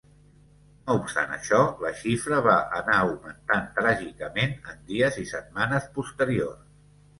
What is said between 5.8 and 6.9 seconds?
posteriors.